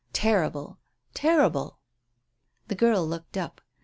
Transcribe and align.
Terrible! 0.13 0.79
Terrible!" 1.13 1.77
The 2.69 2.73
girl 2.73 3.05
looked 3.07 3.37
up. 3.37 3.61